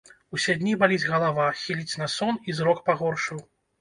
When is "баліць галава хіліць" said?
0.83-1.99